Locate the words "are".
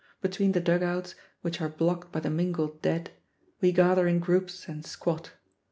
1.61-1.69